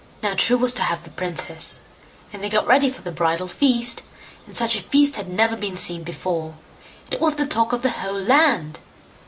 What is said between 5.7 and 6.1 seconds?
seen